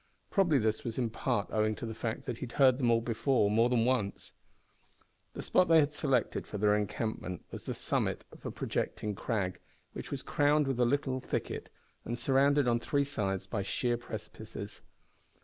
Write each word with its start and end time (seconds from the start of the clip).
Probably 0.31 0.57
this 0.57 0.83
was 0.83 0.97
in 0.97 1.11
part 1.11 1.49
owing 1.51 1.75
to 1.75 1.85
the 1.85 1.93
fact 1.93 2.25
that 2.25 2.37
he 2.39 2.47
had 2.47 2.51
heard 2.53 2.77
them 2.79 2.89
all 2.89 3.01
before 3.01 3.51
more 3.51 3.69
than 3.69 3.85
once. 3.85 4.33
The 5.33 5.43
spot 5.43 5.67
they 5.67 5.79
had 5.79 5.93
selected 5.93 6.47
for 6.47 6.57
their 6.57 6.75
encampment 6.75 7.45
was 7.51 7.65
the 7.65 7.75
summit 7.75 8.25
of 8.31 8.43
a 8.43 8.49
projecting 8.49 9.13
crag, 9.13 9.59
which 9.93 10.09
was 10.09 10.23
crowned 10.23 10.65
with 10.65 10.79
a 10.79 10.85
little 10.85 11.19
thicket, 11.19 11.69
and 12.03 12.17
surrounded 12.17 12.67
on 12.67 12.79
three 12.79 13.03
sides 13.03 13.45
by 13.45 13.61
sheer 13.61 13.95
precipices. 13.95 14.81